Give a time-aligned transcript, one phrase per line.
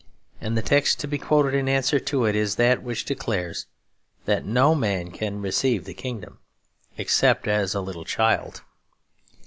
[0.41, 3.67] And the text to be quoted in answer to it is that which declares
[4.25, 6.39] that no man can receive the kingdom
[6.97, 8.63] except as a little child.